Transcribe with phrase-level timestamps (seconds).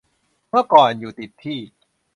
[0.49, 1.59] เมื่อก่อนอยู่ติดที่